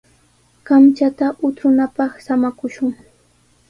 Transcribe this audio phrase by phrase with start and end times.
[0.67, 2.91] Kamchata utrunapaq samakushun.